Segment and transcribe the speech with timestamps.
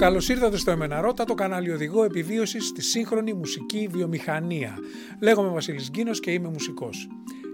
[0.00, 4.78] Καλώς ήρθατε στο Εμεναρότα, το κανάλι οδηγό επιβίωσης στη σύγχρονη μουσική βιομηχανία.
[5.20, 7.08] Λέγομαι Βασίλης Γκίνος και είμαι μουσικός.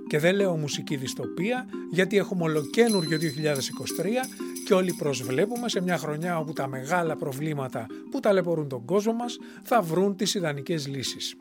[0.07, 4.29] Και δεν λέω μουσική δυστοπία, γιατί έχουμε ολοκένουργιο 2023
[4.67, 9.39] και όλοι προσβλέπουμε σε μια χρονιά όπου τα μεγάλα προβλήματα που ταλαιπωρούν τον κόσμο μας
[9.63, 11.36] θα βρουν τις ιδανικές λύσεις.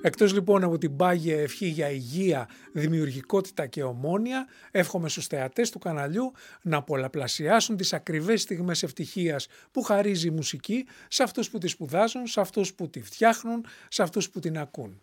[0.00, 5.78] Εκτός λοιπόν από την πάγια ευχή για υγεία, δημιουργικότητα και ομόνια, εύχομαι στους θεατές του
[5.78, 6.32] καναλιού
[6.62, 12.26] να πολλαπλασιάσουν τις ακριβές στιγμές ευτυχίας που χαρίζει η μουσική σε αυτούς που τη σπουδάζουν,
[12.26, 15.00] σε αυτούς που τη φτιάχνουν, σε αυτούς που την ακούν.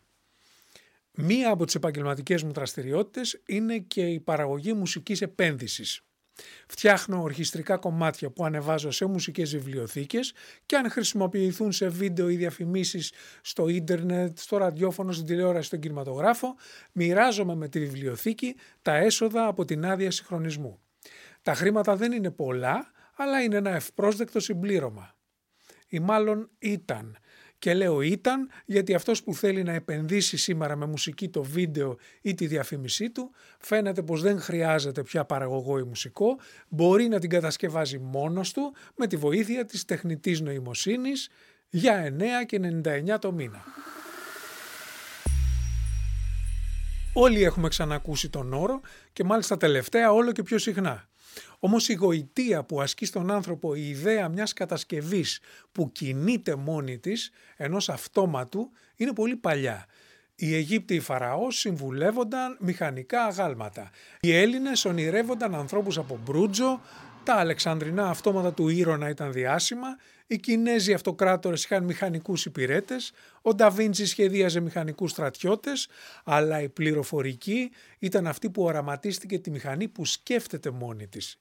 [1.15, 6.03] Μία από τις επαγγελματικές μου δραστηριότητες είναι και η παραγωγή μουσικής επένδυσης.
[6.67, 10.33] Φτιάχνω ορχιστρικά κομμάτια που ανεβάζω σε μουσικές βιβλιοθήκες
[10.65, 16.55] και αν χρησιμοποιηθούν σε βίντεο ή διαφημίσεις στο ίντερνετ, στο ραδιόφωνο, στην τηλεόραση, στον κινηματογράφο,
[16.91, 20.79] μοιράζομαι με τη βιβλιοθήκη τα έσοδα από την άδεια συγχρονισμού.
[21.41, 25.15] Τα χρήματα δεν είναι πολλά, αλλά είναι ένα ευπρόσδεκτο συμπλήρωμα.
[25.87, 27.17] Ή μάλλον ήταν,
[27.63, 32.33] και λέω ήταν γιατί αυτός που θέλει να επενδύσει σήμερα με μουσική το βίντεο ή
[32.33, 37.99] τη διαφήμισή του φαίνεται πως δεν χρειάζεται πια παραγωγό ή μουσικό, μπορεί να την κατασκευάζει
[37.99, 41.29] μόνος του με τη βοήθεια της τεχνητής νοημοσύνης
[41.69, 43.63] για 9 και 99 το μήνα.
[47.13, 48.81] Όλοι έχουμε ξανακούσει τον όρο
[49.13, 51.07] και μάλιστα τελευταία όλο και πιο συχνά.
[51.59, 55.39] Όμως η γοητεία που ασκεί στον άνθρωπο η ιδέα μιας κατασκευής
[55.71, 59.85] που κινείται μόνη της, ενός αυτόματου, είναι πολύ παλιά.
[60.35, 63.89] Οι Αιγύπτιοι Φαραώς συμβουλεύονταν μηχανικά αγάλματα.
[64.19, 66.81] Οι Έλληνες ονειρεύονταν ανθρώπους από μπρούτζο,
[67.23, 69.87] τα Αλεξανδρινά αυτόματα του Ήρωνα ήταν διάσημα,
[70.27, 75.87] οι Κινέζοι αυτοκράτορες είχαν μηχανικούς υπηρέτες, ο Νταβίντσι σχεδίαζε μηχανικούς στρατιώτες,
[76.23, 81.37] αλλά η πληροφορική ήταν αυτή που οραματίστηκε τη μηχανή που σκέφτεται μόνη της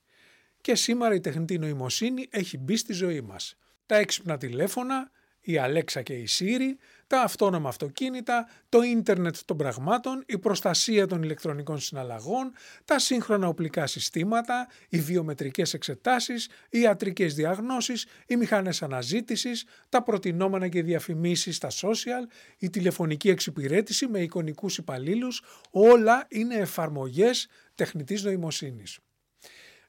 [0.62, 3.56] και σήμερα η τεχνητή νοημοσύνη έχει μπει στη ζωή μας.
[3.86, 10.22] Τα έξυπνα τηλέφωνα, η Αλέξα και η Siri, τα αυτόνομα αυτοκίνητα, το ίντερνετ των πραγμάτων,
[10.26, 12.52] η προστασία των ηλεκτρονικών συναλλαγών,
[12.84, 20.68] τα σύγχρονα οπλικά συστήματα, οι βιομετρικές εξετάσεις, οι ιατρικές διαγνώσεις, οι μηχανές αναζήτησης, τα προτινόμενα
[20.68, 22.28] και διαφημίσεις στα social,
[22.58, 28.98] η τηλεφωνική εξυπηρέτηση με εικονικούς υπαλλήλους, όλα είναι εφαρμογές τεχνητής νοημοσύνης.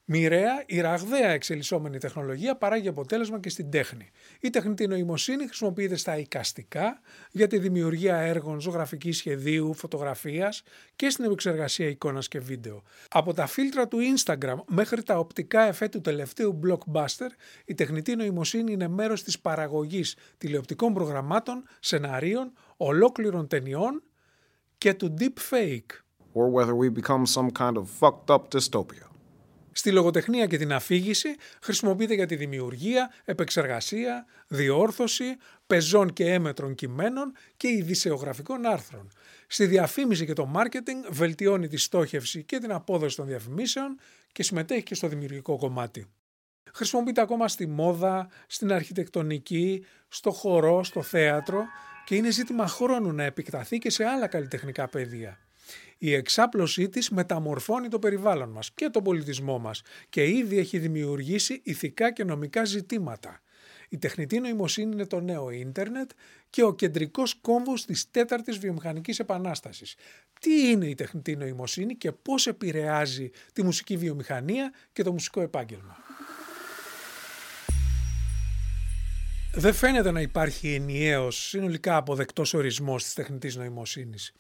[0.05, 4.11] Μοιραία, η ραγδαία εξελισσόμενη τεχνολογία παράγει αποτέλεσμα και στην τέχνη.
[4.39, 6.99] Η τεχνητή νοημοσύνη χρησιμοποιείται στα εικαστικά
[7.31, 10.63] για τη δημιουργία έργων ζωγραφικής σχεδίου, φωτογραφίας
[10.95, 12.83] και στην επεξεργασία εικόνας και βίντεο.
[13.09, 17.29] Από τα φίλτρα του Instagram μέχρι τα οπτικά εφέ του τελευταίου blockbuster,
[17.65, 24.03] η τεχνητή νοημοσύνη είναι μέρος της παραγωγής τηλεοπτικών προγραμμάτων, σεναρίων, ολόκληρων ταινιών
[24.77, 26.01] και του deepfake.
[26.35, 29.12] Or whether we become some kind of fucked up dystopia.
[29.73, 37.33] Στη λογοτεχνία και την αφήγηση χρησιμοποιείται για τη δημιουργία, επεξεργασία, διόρθωση, πεζών και έμετρων κειμένων
[37.57, 39.11] και ειδησεογραφικών άρθρων.
[39.47, 43.99] Στη διαφήμιση και το μάρκετινγκ βελτιώνει τη στόχευση και την απόδοση των διαφημίσεων
[44.31, 46.07] και συμμετέχει και στο δημιουργικό κομμάτι.
[46.73, 51.63] Χρησιμοποιείται ακόμα στη μόδα, στην αρχιτεκτονική, στο χορό, στο θέατρο
[52.05, 55.39] και είναι ζήτημα χρόνου να επεκταθεί και σε άλλα καλλιτεχνικά πεδία.
[55.97, 61.61] Η εξάπλωσή της μεταμορφώνει το περιβάλλον μας και τον πολιτισμό μας και ήδη έχει δημιουργήσει
[61.63, 63.41] ηθικά και νομικά ζητήματα.
[63.89, 66.11] Η τεχνητή νοημοσύνη είναι το νέο ίντερνετ
[66.49, 69.95] και ο κεντρικός κόμβος της τέταρτης βιομηχανικής επανάστασης.
[70.39, 75.97] Τι είναι η τεχνητή νοημοσύνη και πώς επηρεάζει τη μουσική βιομηχανία και το μουσικό επάγγελμα;
[79.53, 84.33] Δεν φαίνεται να υπάρχει ενιαίος συνολικά αποδεκτός ορισμός της τεχνητής νοημοσύνης.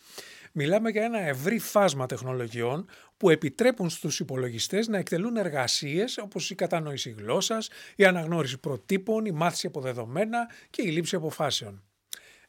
[0.55, 2.85] Μιλάμε για ένα ευρύ φάσμα τεχνολογιών
[3.17, 9.31] που επιτρέπουν στους υπολογιστές να εκτελούν εργασίες όπως η κατανόηση γλώσσας, η αναγνώριση προτύπων, η
[9.31, 11.83] μάθηση από δεδομένα και η λήψη αποφάσεων.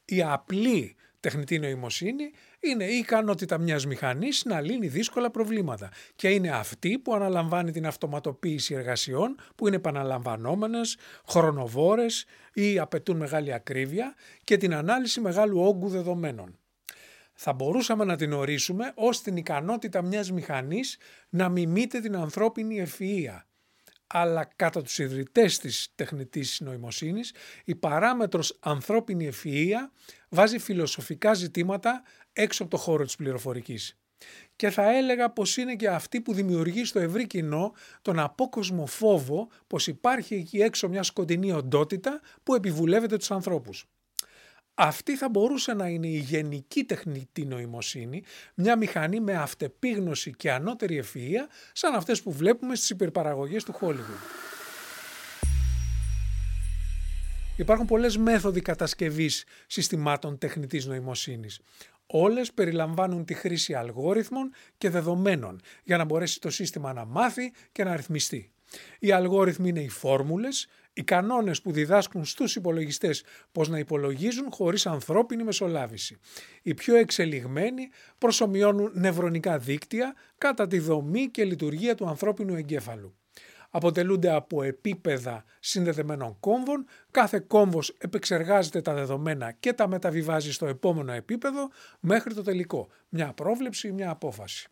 [0.04, 6.50] Η απλή τεχνητή νοημοσύνη είναι η ικανότητα μιας μηχανής να λύνει δύσκολα προβλήματα και είναι
[6.50, 10.96] αυτή που αναλαμβάνει την αυτοματοποίηση εργασιών που είναι επαναλαμβανόμενες,
[11.28, 14.14] χρονοβόρες ή απαιτούν μεγάλη ακρίβεια
[14.44, 16.58] και την ανάλυση μεγάλου όγκου δεδομένων
[17.34, 20.98] θα μπορούσαμε να την ορίσουμε ως την ικανότητα μιας μηχανής
[21.28, 23.42] να μιμείται την ανθρώπινη ευφυΐα.
[24.06, 27.34] Αλλά κατά τους ιδρυτές της τεχνητής νοημοσύνης,
[27.64, 29.90] η παράμετρος ανθρώπινη ευφυΐα
[30.28, 32.02] βάζει φιλοσοφικά ζητήματα
[32.32, 33.98] έξω από το χώρο της πληροφορικής.
[34.56, 37.72] Και θα έλεγα πως είναι και αυτή που δημιουργεί στο ευρύ κοινό
[38.02, 43.88] τον απόκοσμο φόβο πως υπάρχει εκεί έξω μια σκοτεινή οντότητα που επιβουλεύεται τους ανθρώπους.
[44.74, 48.22] Αυτή θα μπορούσε να είναι η γενική τεχνητή νοημοσύνη,
[48.54, 54.44] μια μηχανή με αυτεπίγνωση και ανώτερη ευφυΐα, σαν αυτές που βλέπουμε στις υπερπαραγωγές του Hollywood.
[57.56, 61.60] Υπάρχουν πολλές μέθοδοι κατασκευής συστημάτων τεχνητής νοημοσύνης.
[62.06, 67.84] Όλες περιλαμβάνουν τη χρήση αλγόριθμων και δεδομένων για να μπορέσει το σύστημα να μάθει και
[67.84, 68.53] να ρυθμιστεί.
[68.98, 74.86] Οι αλγόριθμοι είναι οι φόρμουλες, οι κανόνες που διδάσκουν στους υπολογιστές πώς να υπολογίζουν χωρίς
[74.86, 76.18] ανθρώπινη μεσολάβηση.
[76.62, 77.88] Οι πιο εξελιγμένοι
[78.18, 83.14] προσωμιώνουν νευρονικά δίκτυα κατά τη δομή και λειτουργία του ανθρώπινου εγκέφαλου
[83.76, 86.86] αποτελούνται από επίπεδα συνδεδεμένων κόμβων.
[87.10, 92.88] Κάθε κόμβος επεξεργάζεται τα δεδομένα και τα μεταβιβάζει στο επόμενο επίπεδο μέχρι το τελικό.
[93.08, 94.68] Μια πρόβλεψη ή μια απόφαση.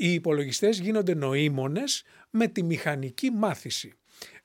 [0.00, 3.92] Οι υπολογιστές γίνονται νοήμονες με τη μηχανική μάθηση.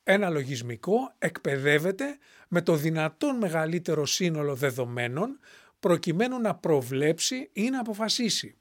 [0.03, 2.17] Ένα λογισμικό εκπαιδεύεται
[2.47, 5.39] με το δυνατόν μεγαλύτερο σύνολο δεδομένων
[5.79, 8.55] προκειμένου να προβλέψει ή να αποφασίσει.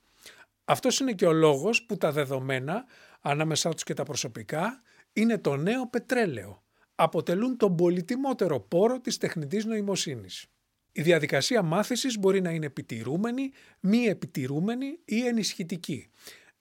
[0.64, 2.84] Αυτός είναι και ο λόγος που τα δεδομένα,
[3.20, 6.62] ανάμεσά τους και τα προσωπικά, είναι το νέο πετρέλαιο.
[6.94, 10.46] Αποτελούν τον πολυτιμότερο πόρο της τεχνητής νοημοσύνης.
[10.92, 13.50] Η διαδικασία μάθησης μπορεί να είναι επιτηρούμενη,
[13.80, 16.10] μη επιτηρούμενη ή ενισχυτική.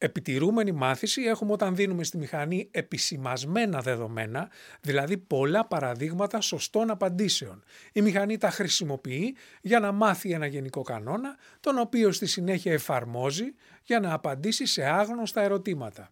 [0.03, 4.50] Επιτηρούμενη μάθηση έχουμε όταν δίνουμε στη μηχανή επισημασμένα δεδομένα,
[4.81, 7.63] δηλαδή πολλά παραδείγματα σωστών απαντήσεων.
[7.94, 13.53] Η μηχανή τα χρησιμοποιεί για να μάθει ένα γενικό κανόνα, τον οποίο στη συνέχεια εφαρμόζει
[13.83, 16.12] για να απαντήσει σε άγνωστα ερωτήματα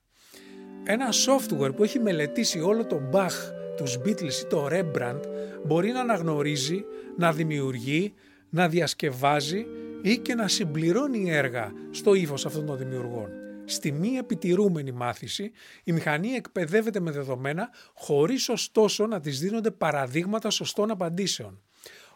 [0.84, 3.32] ένα software που έχει μελετήσει όλο τον Bach,
[3.78, 5.22] τους Beatles ή το Rembrandt
[5.66, 6.86] μπορεί να αναγνωρίζει,
[7.18, 8.14] να δημιουργεί,
[8.50, 9.66] να διασκευάζει
[10.02, 13.39] ή και να συμπληρώνει έργα στο ύφος αυτών των δημιουργών.
[13.69, 15.51] Στη μη επιτηρούμενη μάθηση,
[15.83, 21.62] η μηχανή εκπαιδεύεται με δεδομένα χωρίς ωστόσο να της δίνονται παραδείγματα σωστών απαντήσεων.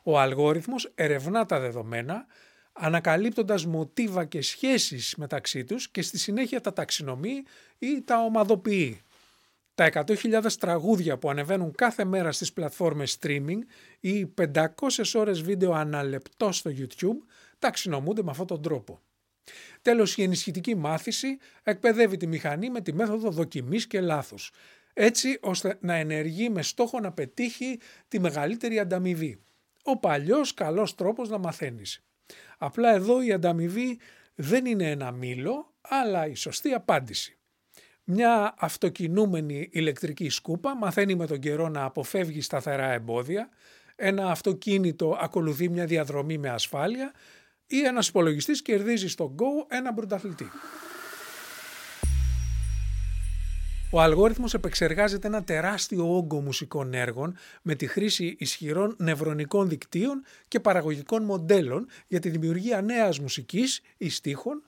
[0.03, 2.25] Ο αλγόριθμος ερευνά τα δεδομένα,
[2.73, 7.43] ανακαλύπτοντας μοτίβα και σχέσεις μεταξύ τους και στη συνέχεια τα ταξινομεί
[7.77, 9.01] ή τα ομαδοποιεί.
[9.75, 13.59] Τα 100.000 τραγούδια που ανεβαίνουν κάθε μέρα στις πλατφόρμες streaming
[13.99, 14.65] ή 500
[15.13, 17.25] ώρες βίντεο αναλεπτό στο YouTube
[17.59, 18.99] ταξινομούνται με αυτόν τον τρόπο.
[19.81, 24.51] Τέλος, η ενισχυτική μάθηση εκπαιδεύει τη μηχανή με τη μέθοδο δοκιμής και λάθους,
[24.93, 29.39] έτσι ώστε να ενεργεί με στόχο να πετύχει τη μεγαλύτερη ανταμοιβή.
[29.83, 32.03] Ο παλιός καλός τρόπος να μαθαίνεις.
[32.57, 33.99] Απλά εδώ η ανταμοιβή
[34.35, 37.37] δεν είναι ένα μήλο, αλλά η σωστή απάντηση.
[38.03, 43.49] Μια αυτοκινούμενη ηλεκτρική σκούπα μαθαίνει με τον καιρό να αποφεύγει σταθερά εμπόδια,
[43.95, 47.11] ένα αυτοκίνητο ακολουθεί μια διαδρομή με ασφάλεια
[47.73, 50.47] ή ένας υπολογιστής κερδίζει στο Go ένα πρωταθλητή.
[53.91, 60.59] Ο αλγόριθμος επεξεργάζεται ένα τεράστιο όγκο μουσικών έργων με τη χρήση ισχυρών νευρονικών δικτύων και
[60.59, 64.63] παραγωγικών μοντέλων για τη δημιουργία νέας μουσικής ή στίχων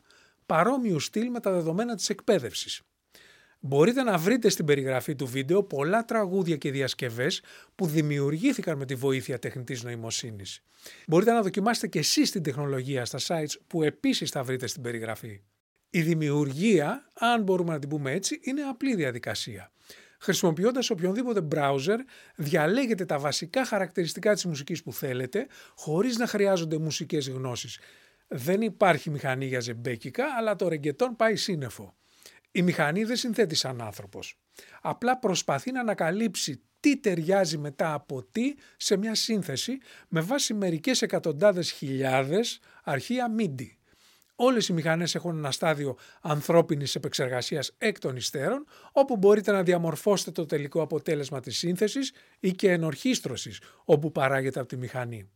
[0.46, 2.82] παρόμοιου στυλ με τα δεδομένα της εκπαίδευσης.
[3.68, 7.42] Μπορείτε να βρείτε στην περιγραφή του βίντεο πολλά τραγούδια και διασκευές
[7.76, 10.64] που δημιουργήθηκαν με τη βοήθεια τεχνητής νοημοσύνης.
[11.08, 15.42] Μπορείτε να δοκιμάσετε και εσείς την τεχνολογία στα sites που επίσης θα βρείτε στην περιγραφή.
[15.90, 19.72] Η δημιουργία, αν μπορούμε να την πούμε έτσι, είναι απλή διαδικασία.
[20.20, 21.98] Χρησιμοποιώντας οποιονδήποτε browser,
[22.36, 27.80] διαλέγετε τα βασικά χαρακτηριστικά της μουσικής που θέλετε, χωρίς να χρειάζονται μουσικές γνώσεις.
[28.28, 31.96] Δεν υπάρχει μηχανή για ζεμπέκικα, αλλά το ρεγκετόν πάει σύννεφο.
[32.56, 34.40] Η μηχανή δεν συνθέτει σαν άνθρωπος.
[34.82, 41.02] Απλά προσπαθεί να ανακαλύψει τι ταιριάζει μετά από τι σε μια σύνθεση με βάση μερικές
[41.02, 43.68] εκατοντάδες χιλιάδες αρχεία MIDI.
[44.36, 50.32] Όλες οι μηχανές έχουν ένα στάδιο ανθρώπινης επεξεργασίας εκ των υστέρων, όπου μπορείτε να διαμορφώσετε
[50.32, 55.30] το τελικό αποτέλεσμα της σύνθεσης ή και ενορχίστρωσης, όπου παράγεται από τη μηχανή.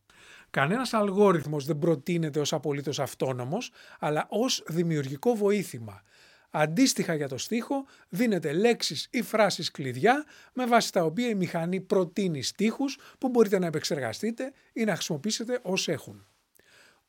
[0.49, 6.03] Κανένας αλγόριθμος δεν προτείνεται ως απολύτως αυτόνομος, αλλά ως δημιουργικό βοήθημα.
[6.51, 11.81] Αντίστοιχα για το στίχο δίνετε λέξεις ή φράσεις κλειδιά με βάση τα οποία η μηχανή
[11.81, 16.27] προτείνει στίχους που μπορείτε να επεξεργαστείτε ή να χρησιμοποιήσετε ως έχουν.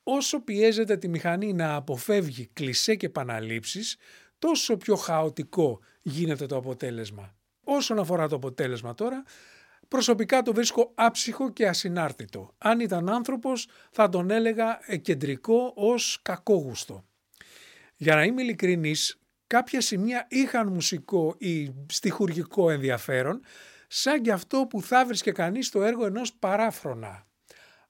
[0.02, 3.96] Όσο πιέζετε τη μηχανή να αποφεύγει κλισέ και επαναλήψεις,
[4.38, 7.34] τόσο πιο χαοτικό γίνεται το αποτέλεσμα.
[7.64, 9.22] Όσον αφορά το αποτέλεσμα τώρα,
[9.88, 12.54] προσωπικά το βρίσκω άψυχο και ασυνάρτητο.
[12.58, 17.04] Αν ήταν άνθρωπος θα τον έλεγα κεντρικό ως κακόγουστο.
[17.96, 19.19] Για να είμαι ειλικρινής,
[19.50, 23.40] κάποια σημεία είχαν μουσικό ή στιχουργικό ενδιαφέρον,
[23.88, 27.26] σαν και αυτό που θα βρίσκε κανείς στο έργο ενός παράφρονα.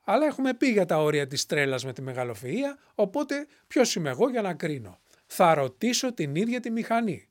[0.04, 4.28] Αλλά έχουμε πει για τα όρια της τρέλας με τη μεγαλοφυΐα, οπότε ποιος είμαι εγώ
[4.30, 4.98] για να κρίνω.
[5.26, 7.28] Θα ρωτήσω την ίδια τη μηχανή.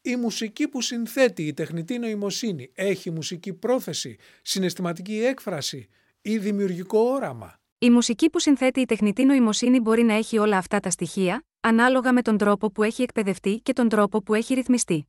[0.00, 5.88] Η μουσική που συνθέτει η τεχνητή νοημοσύνη έχει μουσική πρόθεση, συναισθηματική έκφραση
[6.22, 10.80] ή δημιουργικό όραμα; Η μουσική που συνθέτει η τεχνητή νοημοσύνη μπορεί να έχει όλα αυτά
[10.80, 15.08] τα στοιχεία, ανάλογα με τον τρόπο που έχει εκπαιδευτεί και τον τρόπο που έχει ρυθμιστεί.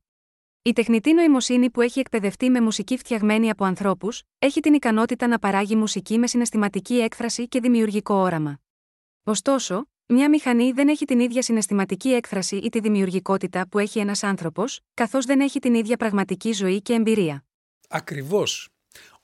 [0.62, 5.38] Η τεχνητή νοημοσύνη που έχει εκπαιδευτεί με μουσική φτιαγμένη από ανθρώπους, έχει την ικανότητα να
[5.38, 8.60] παράγει μουσική με συναισθηματική έκφραση και δημιουργικό όραμα.
[9.24, 14.22] Ωστόσο, μια μηχανή δεν έχει την ίδια συναισθηματική έκφραση ή τη δημιουργικότητα που έχει ένας
[14.22, 17.44] άνθρωπος, καθώς δεν έχει την ίδια πραγματική ζωή και εμπειρία.
[17.88, 18.68] Ακριβώς.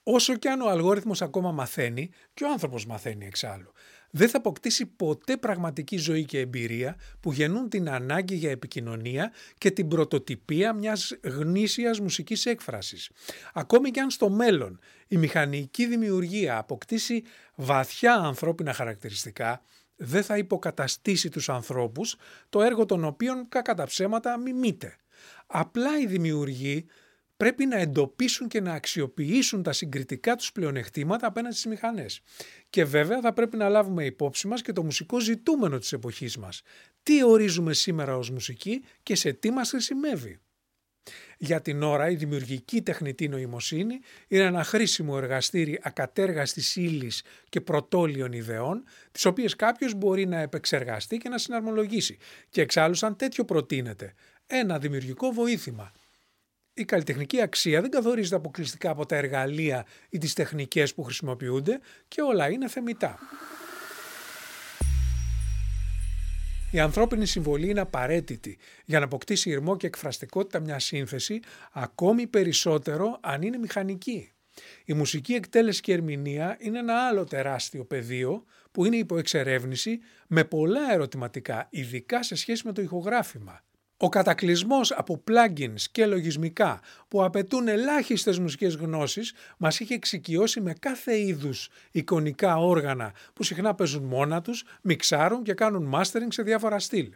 [0.02, 3.72] Όσο και αν ο αλγόριθμος ακόμα μαθαίνει, και ο άνθρωπος μαθαίνει εξάλλου,
[4.10, 9.70] δεν θα αποκτήσει ποτέ πραγματική ζωή και εμπειρία που γεννούν την ανάγκη για επικοινωνία και
[9.70, 13.10] την πρωτοτυπία μιας γνήσιας μουσικής έκφρασης.
[13.54, 17.22] Ακόμη και αν στο μέλλον η μηχανική δημιουργία αποκτήσει
[17.54, 19.62] βαθιά ανθρώπινα χαρακτηριστικά,
[19.96, 22.16] δεν θα υποκαταστήσει τους ανθρώπους,
[22.48, 24.96] το έργο των οποίων κακά τα ψέματα μιμείται.
[25.46, 26.86] Απλά οι δημιουργοί
[27.36, 32.20] πρέπει να εντοπίσουν και να αξιοποιήσουν τα συγκριτικά τους πλεονεκτήματα απέναντι στις μηχανές.
[32.70, 36.62] Και βέβαια θα πρέπει να λάβουμε υπόψη μας και το μουσικό ζητούμενο της εποχής μας.
[37.02, 40.40] Τι ορίζουμε σήμερα ως μουσική και σε τι μας χρησιμεύει.
[41.38, 48.32] Για την ώρα η δημιουργική τεχνητή νοημοσύνη είναι ένα χρήσιμο εργαστήρι ακατέργαστης ύλης και πρωτόλιων
[48.32, 52.16] ιδεών, τις οποίες κάποιος μπορεί να επεξεργαστεί και να συναρμολογήσει.
[52.48, 54.14] Και εξάλλου σαν τέτοιο προτείνεται
[54.46, 55.92] ένα δημιουργικό βοήθημα
[56.78, 62.20] η καλλιτεχνική αξία δεν καθορίζεται αποκλειστικά από τα εργαλεία ή τις τεχνικές που χρησιμοποιούνται και
[62.22, 63.18] όλα είναι θεμητά.
[66.70, 71.40] Η ανθρώπινη συμβολή είναι απαραίτητη για να αποκτήσει ηρμό και εκφραστικότητα μια σύνθεση,
[71.72, 74.32] ακόμη περισσότερο αν είναι μηχανική.
[74.84, 80.44] Η μουσική εκτέλεση και ερμηνεία είναι ένα άλλο τεράστιο πεδίο που είναι υπό εξερεύνηση με
[80.44, 83.64] πολλά ερωτηματικά, ειδικά σε σχέση με το ηχογράφημα.
[83.98, 90.72] Ο κατακλυσμός από plugins και λογισμικά που απαιτούν ελάχιστες μουσικές γνώσεις μας είχε εξοικειώσει με
[90.72, 96.78] κάθε είδους εικονικά όργανα που συχνά παίζουν μόνα τους, μιξάρουν και κάνουν mastering σε διάφορα
[96.78, 97.12] στυλ.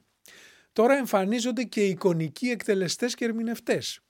[0.72, 4.00] Τώρα εμφανίζονται και εικονικοί εκτελεστές και ερμηνευτές.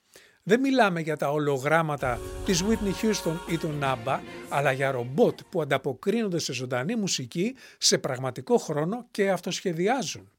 [0.42, 5.62] Δεν μιλάμε για τα ολογράμματα της Whitney Houston ή του Naba, αλλά για ρομπότ που
[5.62, 10.30] ανταποκρίνονται σε ζωντανή μουσική σε πραγματικό χρόνο και αυτοσχεδιάζουν.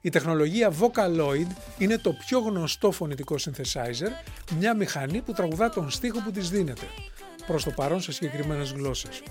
[0.00, 1.46] Η τεχνολογία Vocaloid
[1.78, 4.10] είναι το πιο γνωστό φωνητικό synthesizer,
[4.58, 6.86] μια μηχανή που τραγουδά τον στίχο που της δίνεται,
[7.46, 9.22] προς το παρόν σε συγκεκριμένες γλώσσες.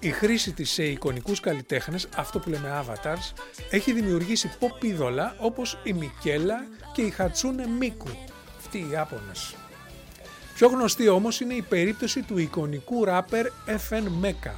[0.00, 3.32] Η χρήση της σε εικονικούς καλλιτέχνες, αυτό που λέμε avatars,
[3.70, 8.10] έχει δημιουργήσει pop είδωλα όπως η Μικέλα και η Χατσούνε Μίκου,
[8.58, 9.54] αυτοί οι Ιάπωνες.
[10.54, 14.54] Πιο γνωστή όμως είναι η περίπτωση του εικονικού ράπερ FN Meka.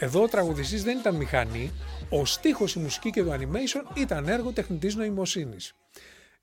[0.00, 1.72] Εδώ ο τραγουδιστής δεν ήταν μηχανή,
[2.10, 5.74] ο στίχος, η μουσική και το animation ήταν έργο τεχνητής νοημοσύνης.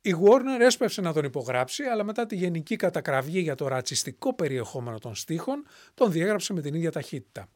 [0.01, 4.99] Η Warner έσπευσε να τον υπογράψει, αλλά μετά τη γενική κατακραυγή για το ρατσιστικό περιεχόμενο
[4.99, 7.47] των στίχων, τον διέγραψε με την ίδια ταχύτητα.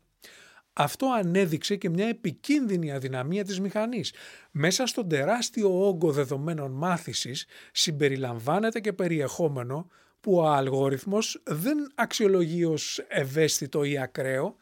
[0.73, 4.13] Αυτό ανέδειξε και μια επικίνδυνη αδυναμία της μηχανής.
[4.51, 9.87] Μέσα στον τεράστιο όγκο δεδομένων μάθησης συμπεριλαμβάνεται και περιεχόμενο
[10.21, 14.55] που ο αλγόριθμος δεν αξιολογεί ως ευαίσθητο ή ακραίο,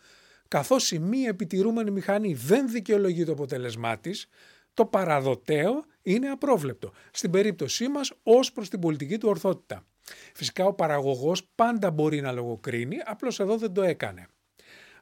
[0.48, 4.28] καθώς η μη επιτηρούμενη μηχανή δεν δικαιολογεί το αποτέλεσμά της,
[4.74, 9.86] το παραδοτέο είναι απρόβλεπτο, στην περίπτωσή μας ως προς την πολιτική του ορθότητα.
[10.34, 14.28] Φυσικά ο παραγωγός πάντα μπορεί να λογοκρίνει, απλώς εδώ δεν το έκανε.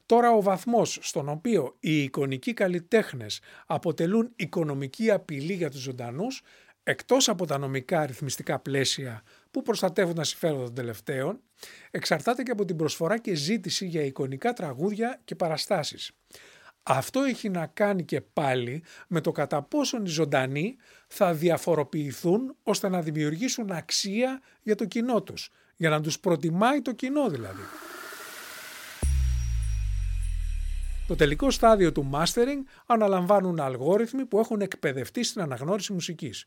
[0.06, 6.42] Τώρα ο βαθμός στον οποίο οι εικονικοί καλλιτέχνες αποτελούν οικονομική απειλή για τους ζωντανούς,
[6.88, 11.40] εκτός από τα νομικά αριθμιστικά πλαίσια που προστατεύουν τα συμφέροντα των τελευταίων,
[11.92, 16.12] εξαρτάται και από την προσφορά και ζήτηση για εικονικά τραγούδια και παραστάσεις.
[16.84, 20.76] Αυτό έχει να κάνει και πάλι με το κατά πόσον οι ζωντανοί
[21.08, 26.92] θα διαφοροποιηθούν ώστε να δημιουργήσουν αξία για το κοινό τους, για να τους προτιμάει το
[26.92, 27.62] κοινό δηλαδή.
[31.08, 36.46] Το τελικό στάδιο του mastering αναλαμβάνουν αλγόριθμοι που έχουν εκπαιδευτεί στην αναγνώριση μουσικής.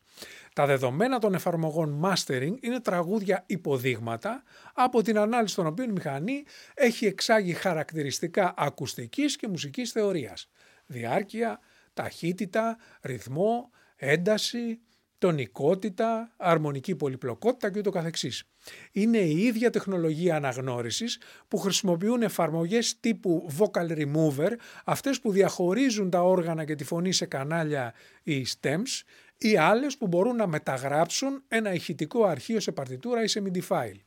[0.53, 6.43] Τα δεδομένα των εφαρμογών mastering είναι τραγούδια υποδείγματα από την ανάλυση των οποίων η μηχανή
[6.73, 10.49] έχει εξάγει χαρακτηριστικά ακουστικής και μουσικής θεωρίας.
[10.85, 11.59] Διάρκεια,
[11.93, 14.79] ταχύτητα, ρυθμό, ένταση,
[15.19, 18.43] τονικότητα, αρμονική πολυπλοκότητα και ούτω καθεξής.
[18.91, 24.51] Είναι η ίδια τεχνολογία αναγνώρισης που χρησιμοποιούν εφαρμογές τύπου Vocal Remover,
[24.85, 29.03] αυτές που διαχωρίζουν τα όργανα και τη φωνή σε κανάλια ή stems,
[29.37, 33.99] ή άλλες που μπορούν να μεταγράψουν ένα ηχητικό αρχείο σε παρτιτούρα ή σε MIDI file.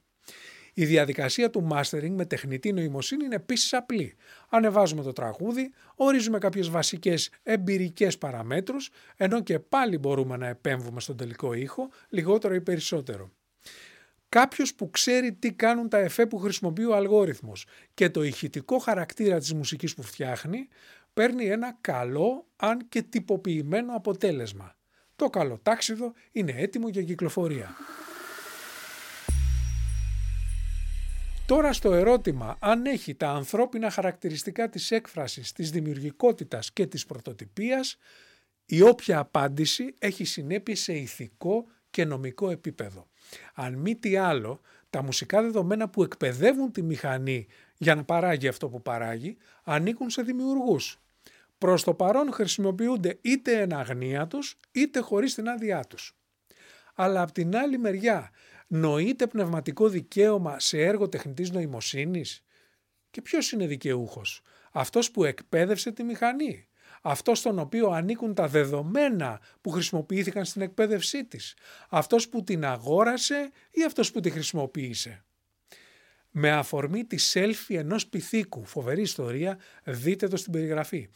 [0.75, 4.17] Η διαδικασία του mastering με τεχνητή νοημοσύνη είναι επίσης απλή.
[4.49, 11.17] Ανεβάζουμε το τραγούδι, ορίζουμε κάποιες βασικές εμπειρικές παραμέτρους, ενώ και πάλι μπορούμε να επέμβουμε στον
[11.17, 13.31] τελικό ήχο, λιγότερο ή περισσότερο.
[14.29, 19.39] Κάποιος που ξέρει τι κάνουν τα εφέ που χρησιμοποιεί ο αλγόριθμος και το ηχητικό χαρακτήρα
[19.39, 20.69] της μουσικής που φτιάχνει,
[21.15, 24.77] παίρνει ένα καλό αν και τυποποιημένο αποτέλεσμα.
[25.17, 27.77] Το καλό τάξιδο είναι έτοιμο για κυκλοφορία.
[31.53, 37.97] Τώρα στο ερώτημα αν έχει τα ανθρώπινα χαρακτηριστικά της έκφρασης, της δημιουργικότητας και της πρωτοτυπίας,
[38.67, 43.07] η όποια απάντηση έχει συνέπειες σε ηθικό και νομικό επίπεδο.
[43.55, 48.69] Αν μη τι άλλο, τα μουσικά δεδομένα που εκπαιδεύουν τη μηχανή για να παράγει αυτό
[48.69, 51.01] που παράγει, ανήκουν σε δημιουργούς.
[51.59, 56.17] Προς το παρόν χρησιμοποιούνται είτε εν αγνία τους, είτε χωρίς την άδειά τους.
[56.95, 58.31] Αλλά από την άλλη μεριά,
[58.75, 62.43] νοείται πνευματικό δικαίωμα σε έργο τεχνητής νοημοσύνης;
[63.11, 66.69] Και ποιος είναι δικαιούχος, αυτός που εκπαίδευσε τη μηχανή,
[67.03, 71.57] αυτός στον οποίο ανήκουν τα δεδομένα που χρησιμοποιήθηκαν στην εκπαίδευσή της,
[71.89, 75.25] αυτός που την αγόρασε ή αυτός που τη χρησιμοποίησε;
[76.35, 81.09] Με αφορμή τη selfie ενός πυθίκου, φοβερή ιστορία, δείτε το στην περιγραφή.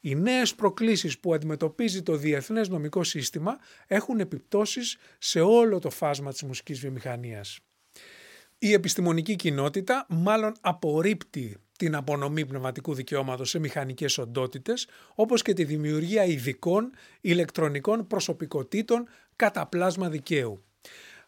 [0.00, 6.32] Οι νέες προκλήσεις που αντιμετωπίζει το διεθνές νομικό σύστημα έχουν επιπτώσεις σε όλο το φάσμα
[6.32, 7.58] της μουσικής βιομηχανίας.
[8.58, 15.64] Η επιστημονική κοινότητα μάλλον απορρίπτει την απονομή πνευματικού δικαιώματος σε μηχανικές οντότητες, όπως και τη
[15.64, 16.90] δημιουργία ειδικών
[17.20, 20.64] ηλεκτρονικών προσωπικότητων κατά πλάσμα δικαίου.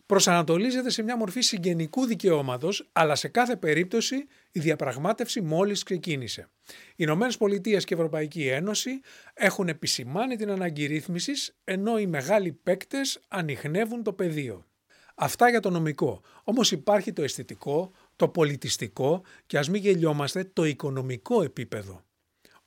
[0.07, 6.49] Προσανατολίζεται σε μια μορφή συγγενικού δικαιώματος, αλλά σε κάθε περίπτωση η διαπραγμάτευση μόλις ξεκίνησε.
[6.69, 9.01] Οι Ηνωμένες Πολιτείες και η Ευρωπαϊκή Ένωση
[9.35, 14.67] έχουν επισημάνει την ανάγκη ρύθμισης, ενώ οι μεγάλοι παίκτες ανοιχνεύουν το πεδίο.
[15.15, 16.21] Αυτά για το νομικό.
[16.45, 22.05] Όμως υπάρχει το αισθητικό, το πολιτιστικό και ας μην γελιόμαστε το οικονομικό επίπεδο.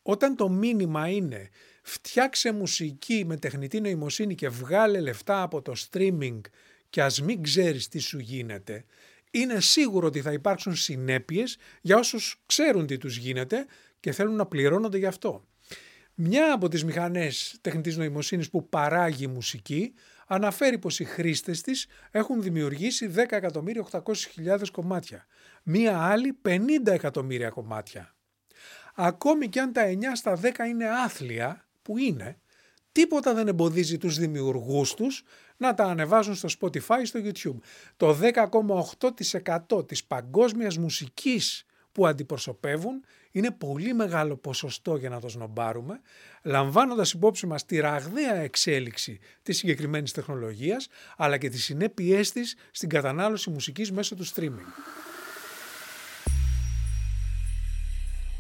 [0.01, 1.49] Όταν το μήνυμα είναι
[1.83, 6.41] φτιάξε μουσική με τεχνητή νοημοσύνη και βγάλε λεφτά από το streaming
[6.89, 8.85] και ας μην ξέρεις τι σου γίνεται,
[9.31, 13.65] είναι σίγουρο ότι θα υπάρξουν συνέπειες για όσους ξέρουν τι τους γίνεται
[13.99, 15.47] και θέλουν να πληρώνονται γι' αυτό.
[16.21, 19.93] Μια από τις μηχανές τεχνητής νοημοσύνης που παράγει μουσική
[20.27, 25.25] αναφέρει πως οι χρήστες της έχουν δημιουργήσει 10.800.000 κομμάτια.
[25.63, 28.15] Μία άλλη 50 εκατομμύρια κομμάτια.
[28.95, 32.39] Ακόμη και αν τα 9 στα 10 είναι άθλια, που είναι,
[32.91, 35.23] τίποτα δεν εμποδίζει τους δημιουργούς τους
[35.59, 37.57] να τα ανεβάζουν στο Spotify στο YouTube.
[37.97, 38.17] Το
[39.69, 46.01] 10,8% της παγκόσμιας μουσικής που αντιπροσωπεύουν είναι πολύ μεγάλο ποσοστό για να το σνομπάρουμε,
[46.43, 52.89] λαμβάνοντας υπόψη μας τη ραγδαία εξέλιξη της συγκεκριμένης τεχνολογίας, αλλά και τις συνέπειές της στην
[52.89, 54.67] κατανάλωση μουσικής μέσω του streaming.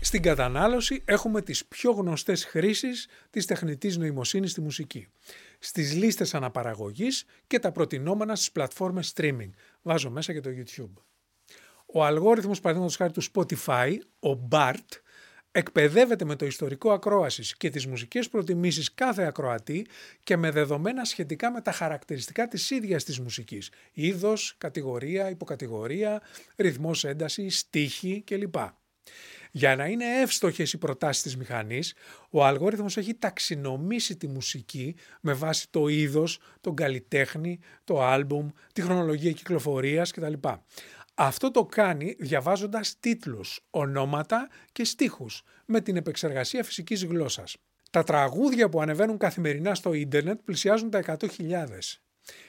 [0.01, 5.07] Στην κατανάλωση έχουμε τις πιο γνωστές χρήσεις της τεχνητής νοημοσύνης στη μουσική.
[5.59, 9.49] Στις λίστες αναπαραγωγής και τα προτινόμενα στις πλατφόρμες streaming.
[9.81, 10.93] Βάζω μέσα και το YouTube.
[11.85, 14.85] Ο αλγόριθμος παραδείγματος χάρη του Spotify, ο BART,
[15.51, 19.87] εκπαιδεύεται με το ιστορικό ακρόασης και τις μουσικές προτιμήσεις κάθε ακροατή
[20.23, 23.71] και με δεδομένα σχετικά με τα χαρακτηριστικά της ίδιας της μουσικής.
[23.93, 26.21] Είδος, κατηγορία, υποκατηγορία,
[26.55, 28.55] ρυθμός έντασης, στίχη κλπ.
[29.51, 31.93] Για να είναι εύστοχες οι προτάσεις της μηχανής,
[32.29, 38.81] ο αλγόριθμος έχει ταξινομήσει τη μουσική με βάση το είδος, τον καλλιτέχνη, το άλμπουμ, τη
[38.81, 40.33] χρονολογία κυκλοφορίας κτλ.
[41.15, 47.57] Αυτό το κάνει διαβάζοντας τίτλους, ονόματα και στίχους με την επεξεργασία φυσικής γλώσσας.
[47.91, 52.01] Τα τραγούδια που ανεβαίνουν καθημερινά στο ίντερνετ πλησιάζουν τα 100.000.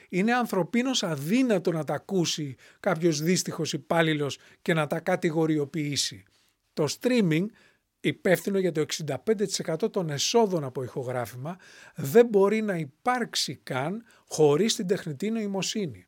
[0.09, 6.23] Είναι ανθρωπίνως αδύνατο να τα ακούσει κάποιος δύστιχος υπάλληλος και να τα κατηγοριοποιήσει.
[6.73, 7.45] Το streaming,
[7.99, 8.85] υπεύθυνο για το
[9.65, 11.57] 65% των εσόδων από ηχογράφημα,
[11.95, 16.05] δεν μπορεί να υπάρξει καν χωρίς την τεχνητή νοημοσύνη.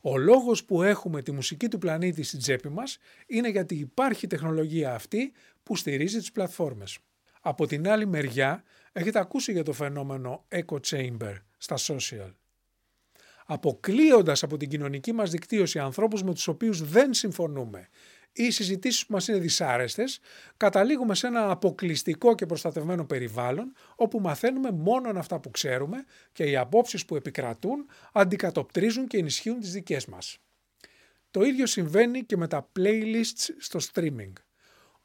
[0.00, 4.94] Ο λόγος που έχουμε τη μουσική του πλανήτη στην τσέπη μας είναι γιατί υπάρχει τεχνολογία
[4.94, 6.98] αυτή που στηρίζει τις πλατφόρμες.
[7.40, 12.32] Από την άλλη μεριά έχετε ακούσει για το φαινόμενο echo chamber στα social.
[13.46, 17.88] Αποκλείοντας από την κοινωνική μας δικτύωση ανθρώπους με τους οποίους δεν συμφωνούμε
[18.36, 20.20] οι συζητήσεις που μας είναι δυσάρεστες,
[20.56, 26.56] καταλήγουμε σε ένα αποκλειστικό και προστατευμένο περιβάλλον, όπου μαθαίνουμε μόνο αυτά που ξέρουμε και οι
[26.56, 30.38] απόψεις που επικρατούν αντικατοπτρίζουν και ενισχύουν τις δικές μας.
[31.30, 34.32] Το ίδιο συμβαίνει και με τα playlists στο streaming.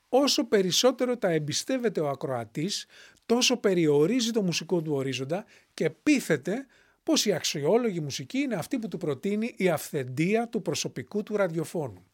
[0.09, 2.85] Όσο περισσότερο τα εμπιστεύεται ο ακροατής,
[3.25, 6.65] τόσο περιορίζει το μουσικό του ορίζοντα και πείθεται
[7.03, 12.05] πως η αξιόλογη μουσική είναι αυτή που του προτείνει η αυθεντία του προσωπικού του ραδιοφώνου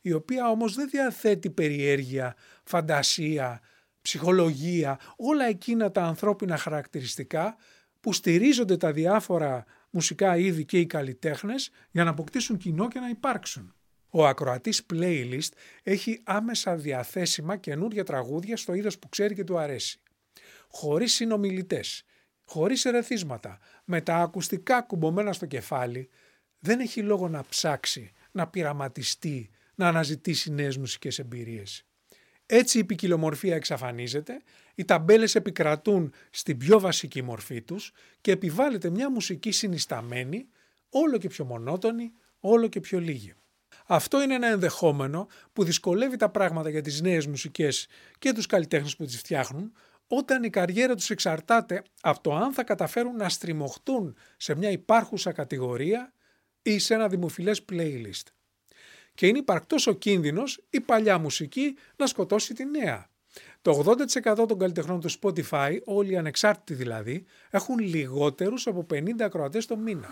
[0.00, 3.60] η οποία όμως δεν διαθέτει περιέργεια, φαντασία,
[4.02, 7.56] ψυχολογία, όλα εκείνα τα ανθρώπινα χαρακτηριστικά
[8.00, 13.08] που στηρίζονται τα διάφορα μουσικά είδη και οι καλλιτέχνες για να αποκτήσουν κοινό και να
[13.08, 13.72] υπάρξουν.
[14.10, 15.48] Ο ακροατής playlist
[15.82, 20.00] έχει άμεσα διαθέσιμα καινούργια τραγούδια στο είδος που ξέρει και του αρέσει.
[20.68, 22.04] Χωρίς συνομιλητές,
[22.44, 26.08] χωρίς ερεθίσματα, με τα ακουστικά κουμπωμένα στο κεφάλι,
[26.58, 31.84] δεν έχει λόγο να ψάξει, να πειραματιστεί, να αναζητήσει νέες μουσικές εμπειρίες.
[32.46, 34.40] Έτσι η ποικιλομορφία εξαφανίζεται,
[34.74, 40.48] οι ταμπέλες επικρατούν στην πιο βασική μορφή τους και επιβάλλεται μια μουσική συνισταμένη,
[40.90, 43.34] όλο και πιο μονότονη, όλο και πιο λίγη.
[43.86, 47.86] Αυτό είναι ένα ενδεχόμενο που δυσκολεύει τα πράγματα για τις νέες μουσικές
[48.18, 49.72] και τους καλλιτέχνες που τις φτιάχνουν,
[50.06, 55.32] όταν η καριέρα τους εξαρτάται από το αν θα καταφέρουν να στριμωχτούν σε μια υπάρχουσα
[55.32, 56.12] κατηγορία
[56.62, 58.26] ή σε ένα δημοφιλές playlist.
[59.18, 63.08] Και είναι υπαρκτός ο κίνδυνος η παλιά μουσική να σκοτώσει τη νέα.
[63.62, 63.94] Το
[64.32, 69.76] 80% των καλλιτεχνών του Spotify, όλοι οι ανεξάρτητοι δηλαδή, έχουν λιγότερους από 50 ακροατές το
[69.76, 70.08] μήνα.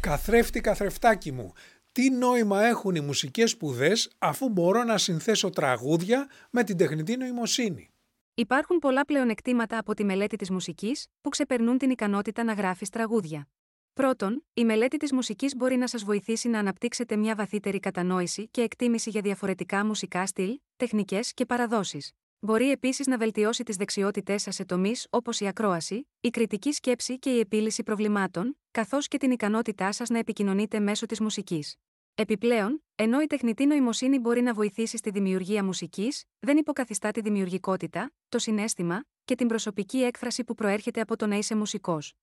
[0.00, 1.52] Καθρέφτη καθρεφτάκι μου,
[1.92, 7.90] τι νόημα έχουν οι μουσικές σπουδές αφού μπορώ να συνθέσω τραγούδια με την τεχνητή νοημοσύνη;
[8.34, 13.48] Υπάρχουν πολλά πλεονεκτήματα από τη μελέτη της μουσικής που ξεπερνούν την ικανότητα να γράφεις τραγούδια.
[13.94, 18.60] Πρώτον, η μελέτη της μουσικής μπορεί να σας βοηθήσει να αναπτύξετε μια βαθύτερη κατανόηση και
[18.60, 22.12] εκτίμηση για διαφορετικά μουσικά στυλ, τεχνικές και παραδόσεις.
[22.40, 27.18] Μπορεί επίσης να βελτιώσει τις δεξιότητές σας σε τομείς όπως η ακρόαση, η κριτική σκέψη
[27.18, 31.74] και η επίλυση προβλημάτων, καθώς και την ικανότητά σας να επικοινωνείτε μέσω της μουσικής.
[32.14, 38.12] Επιπλέον, ενώ η τεχνητή νοημοσύνη μπορεί να βοηθήσει στη δημιουργία μουσικής, δεν υποκαθιστά τη δημιουργικότητα,
[38.28, 42.14] το συνέστημα και την προσωπική έκφραση που προέρχεται από το να είσαι μουσικός.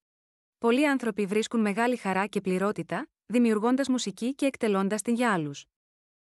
[0.62, 5.66] Πολλοί άνθρωποι βρίσκουν μεγάλη χαρά και πληρότητα, δημιουργώντας μουσική και εκτελώντας την για άλλους.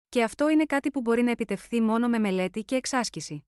[0.09, 3.43] Και αυτό είναι κάτι που μπορεί να επιτευχθεί μόνο με μελέτη και εξάσκηση.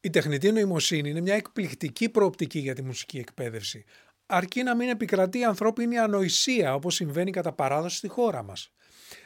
[0.00, 3.84] Η τεχνητή νοημοσύνη είναι μια εκπληκτική προοπτική για τη μουσική εκπαίδευση,
[4.26, 8.70] αρκεί να μην επικρατεί ανθρώπινη ανοησία όπως συμβαίνει κατά παράδοση στη χώρα μας.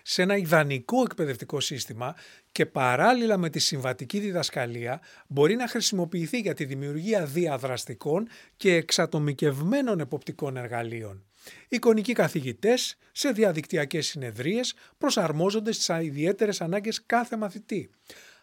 [0.03, 2.15] Σε ένα ιδανικό εκπαιδευτικό σύστημα
[2.53, 10.01] και παράλληλα με τη συμβατική διδασκαλία μπορεί να χρησιμοποιηθεί για τη δημιουργία διαδραστικών και εξατομικευμένων
[10.01, 11.25] εποπτικών εργαλείων.
[11.69, 17.91] Εικονικοί καθηγητές σε διαδικτυακές συνεδρίες προσαρμόζονται στις ιδιαίτερες ανάγκες κάθε μαθητή.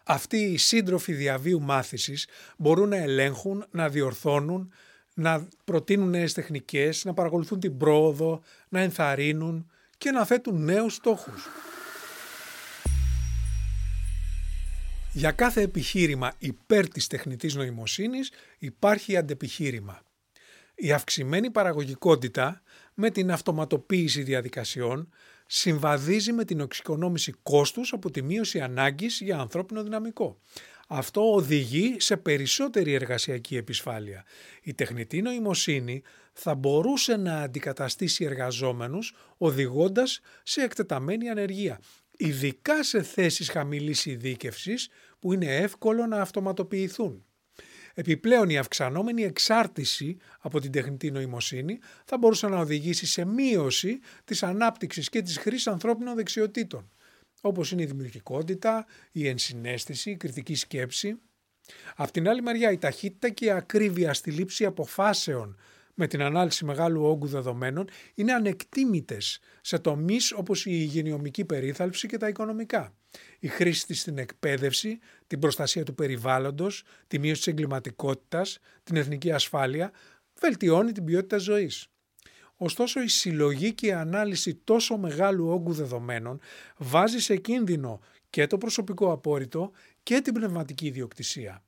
[0.04, 2.26] Αυτοί οι σύντροφοι διαβίου μάθησης
[2.56, 4.72] μπορούν να ελέγχουν, να διορθώνουν,
[5.14, 9.70] να προτείνουν νέες τεχνικές, να παρακολουθούν την πρόοδο, να ενθαρρύνουν
[10.02, 11.48] και να θέτουν νέους στόχους.
[15.12, 20.02] Για κάθε επιχείρημα υπέρ της τεχνητής νοημοσύνης υπάρχει αντεπιχείρημα.
[20.74, 22.62] Η αυξημένη παραγωγικότητα
[22.94, 25.08] με την αυτοματοποίηση διαδικασιών
[25.46, 30.38] συμβαδίζει με την οξυκονόμηση κόστους από τη μείωση ανάγκης για ανθρώπινο δυναμικό.
[30.94, 34.24] Αυτό οδηγεί σε περισσότερη εργασιακή επισφάλεια.
[34.62, 36.02] Η τεχνητή νοημοσύνη
[36.32, 41.80] θα μπορούσε να αντικαταστήσει εργαζόμενους οδηγώντας σε εκτεταμένη ανεργία,
[42.16, 47.24] ειδικά σε θέσεις χαμηλής ειδίκευσης που είναι εύκολο να αυτοματοποιηθούν.
[47.94, 54.42] Επιπλέον η αυξανόμενη εξάρτηση από την τεχνητή νοημοσύνη θα μπορούσε να οδηγήσει σε μείωση της
[54.42, 56.90] ανάπτυξης και της χρήσης ανθρώπινων δεξιοτήτων,
[57.44, 61.18] όπως είναι η δημιουργικότητα, η ενσυναίσθηση, η κριτική σκέψη.
[61.96, 65.56] Απ' την άλλη μεριά η ταχύτητα και η ακρίβεια στη λήψη αποφάσεων
[65.94, 72.16] με την ανάλυση μεγάλου όγκου δεδομένων είναι ανεκτήμητες σε τομείς όπως η υγειονομική περίθαλψη και
[72.16, 72.94] τα οικονομικά.
[73.38, 79.32] Η χρήση της στην εκπαίδευση, την προστασία του περιβάλλοντος, τη μείωση της εγκληματικότητας, την εθνική
[79.32, 79.92] ασφάλεια,
[80.40, 81.86] βελτιώνει την ποιότητα ζωής.
[82.64, 86.40] Ωστόσο η συλλογή και η ανάλυση τόσο μεγάλου όγκου δεδομένων
[86.76, 89.70] βάζει σε κίνδυνο και το προσωπικό απόρριτο
[90.02, 91.64] και την πνευματική ιδιοκτησία.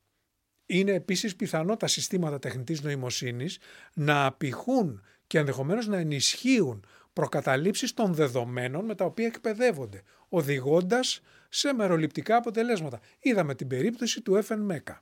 [0.67, 3.59] Είναι επίσης πιθανό τα συστήματα τεχνητής νοημοσύνης
[3.95, 11.73] να απηχούν και ενδεχομένως να ενισχύουν προκαταλήψεις των δεδομένων με τα οποία εκπαιδεύονται, οδηγώντας σε
[11.73, 13.01] μεροληπτικά αποτελέσματα.
[13.21, 14.99] Είδαμε την περίπτωση του FNMECA.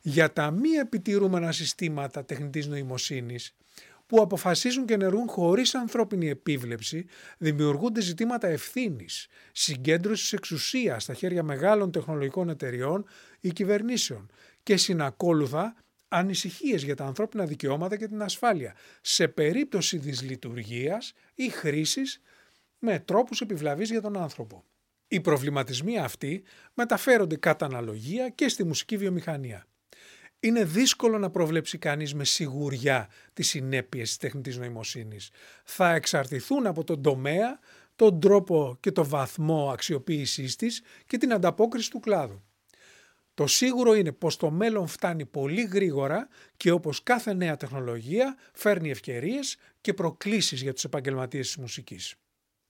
[0.00, 3.56] Για τα μη επιτηρούμενα συστήματα τεχνητής νοημοσύνης
[4.08, 7.06] που αποφασίζουν και νερούν χωρίς ανθρώπινη επίβλεψη,
[7.38, 13.04] δημιουργούνται ζητήματα ευθύνης, συγκέντρωσης εξουσίας στα χέρια μεγάλων τεχνολογικών εταιριών
[13.40, 14.30] ή κυβερνήσεων
[14.62, 15.74] και συνακόλουθα
[16.08, 22.20] ανησυχίες για τα ανθρώπινα δικαιώματα και την ασφάλεια σε περίπτωση δυσλειτουργίας ή χρήσης
[22.78, 24.64] με τρόπους επιβλαβής για τον άνθρωπο.
[25.08, 26.42] Οι προβληματισμοί αυτοί
[26.74, 29.66] μεταφέρονται κατά αναλογία και στη μουσική βιομηχανία.
[30.40, 35.30] Είναι δύσκολο να προβλέψει κανείς με σιγουριά τις συνέπειες της τεχνητής νοημοσύνης.
[35.64, 37.58] Θα εξαρτηθούν από τον τομέα,
[37.96, 42.42] τον τρόπο και το βαθμό αξιοποίησής της και την ανταπόκριση του κλάδου.
[43.34, 48.90] Το σίγουρο είναι πως το μέλλον φτάνει πολύ γρήγορα και όπως κάθε νέα τεχνολογία φέρνει
[48.90, 52.14] ευκαιρίες και προκλήσεις για τους επαγγελματίες της μουσικής.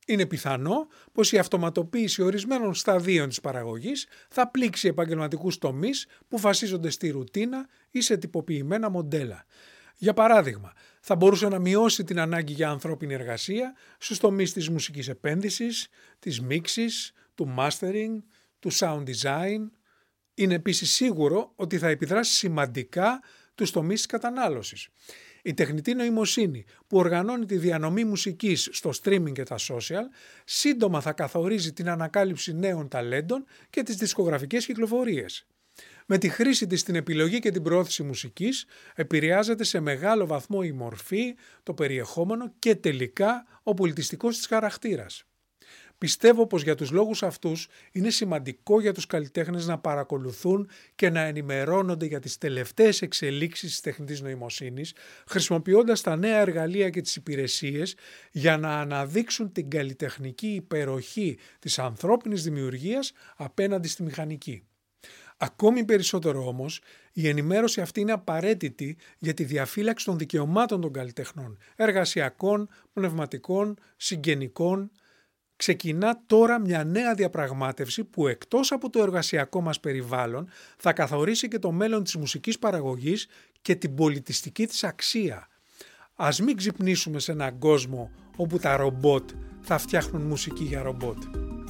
[0.09, 6.91] Είναι πιθανό πως η αυτοματοποίηση ορισμένων σταδίων της παραγωγής θα πλήξει επαγγελματικούς τομείς που βασίζονται
[6.91, 9.45] στη ρουτίνα ή σε τυποποιημένα μοντέλα.
[9.97, 15.09] Για παράδειγμα, θα μπορούσε να μειώσει την ανάγκη για ανθρώπινη εργασία στους τομείς της μουσικής
[15.09, 18.23] επένδυσης, της μίξης, του mastering,
[18.59, 19.71] του sound design.
[20.35, 23.23] Είναι επίσης σίγουρο ότι θα επιδράσει σημαντικά
[23.55, 24.89] τους τομείς της κατανάλωσης.
[25.49, 30.05] Η τεχνητή νοημοσύνη που οργανώνει τη διανομή μουσικής στο streaming και τα social
[30.45, 35.47] σύντομα θα καθορίζει την ανακάλυψη νέων ταλέντων και τις δισκογραφικές κυκλοφορίες.
[36.07, 40.73] Με τη χρήση της στην επιλογή και την προώθηση μουσικής επηρεάζεται σε μεγάλο βαθμό η
[40.73, 45.28] μορφή, το περιεχόμενο και τελικά ο πολιτιστικός της χαρακτήρας.
[45.99, 51.21] Πιστεύω πως για τους λόγους αυτούς είναι σημαντικό για τους καλλιτέχνες να παρακολουθούν και να
[51.21, 54.93] ενημερώνονται για τις τελευταίες εξελίξεις της τεχνητής νοημοσύνης,
[55.27, 57.97] χρησιμοποιώντας τα νέα εργαλεία και τις υπηρεσίες
[58.33, 64.63] για να αναδείξουν την καλλιτεχνική υπεροχή της ανθρώπινης δημιουργίας απέναντι στη μηχανική.
[65.37, 66.81] Ακόμη περισσότερο όμως,
[67.13, 74.91] η ενημέρωση αυτή είναι απαραίτητη για τη διαφύλαξη των δικαιωμάτων των καλλιτεχνών, εργασιακών, πνευματικών, συγγενικών,
[75.59, 81.59] ξεκινά τώρα μια νέα διαπραγμάτευση που εκτός από το εργασιακό μας περιβάλλον θα καθορίσει και
[81.59, 83.27] το μέλλον της μουσικής παραγωγής
[83.63, 85.49] και την πολιτιστική της αξία.
[86.15, 91.17] Ας μην ξυπνήσουμε σε έναν κόσμο όπου τα ρομπότ θα φτιάχνουν μουσική για ρομπότ.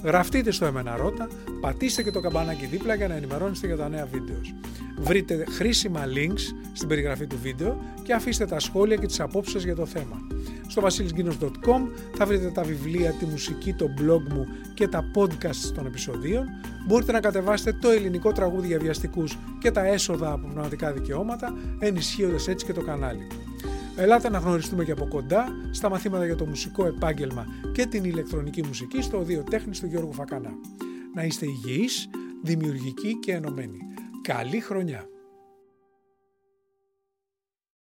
[0.02, 1.28] Γραφτείτε στο Εμένα Ρώτα,
[1.60, 4.54] πατήστε και το καμπανάκι δίπλα για να ενημερώνεστε για τα νέα βίντεος.
[4.98, 6.40] Βρείτε χρήσιμα links
[6.72, 10.16] στην περιγραφή του βίντεο και αφήστε τα σχόλια και τις απόψεις για το θέμα.
[10.66, 11.80] Στο vasilisginos.com
[12.16, 16.46] θα βρείτε τα βιβλία, τη μουσική, το blog μου και τα podcast των επεισοδίων.
[16.86, 22.48] Μπορείτε να κατεβάσετε το ελληνικό τραγούδι για βιαστικούς και τα έσοδα από πνευματικά δικαιώματα, ενισχύοντας
[22.48, 23.26] έτσι και το κανάλι.
[24.00, 28.62] Ελάτε να γνωριστούμε και από κοντά στα μαθήματα για το μουσικό επάγγελμα και την ηλεκτρονική
[28.62, 30.50] μουσική στο Οδείο Τέχνης του Γιώργου Φακανά.
[31.14, 32.08] Να είστε υγιείς,
[32.42, 33.78] δημιουργικοί και ενωμένοι.
[34.22, 35.17] Καλή χρονιά!